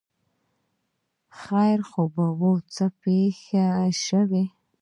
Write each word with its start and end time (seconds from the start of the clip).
ـ 0.71 1.39
خیر 1.41 1.79
خو 1.89 2.01
وو، 2.39 2.51
څه 2.73 2.85
پېښه 3.01 3.65
شوې؟ 4.05 4.43